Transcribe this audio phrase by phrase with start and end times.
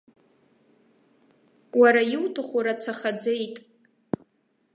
[1.79, 3.55] Уара иуҭаху рацәахаӡеит.